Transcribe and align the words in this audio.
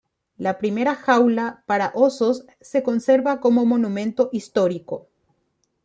La 0.39 0.57
primera 0.57 0.95
jaula 0.95 1.61
para 1.67 1.91
osos 1.93 2.47
se 2.59 2.81
conserva 2.81 3.39
como 3.39 3.67
monumento 3.67 4.29
histórico. 4.31 5.09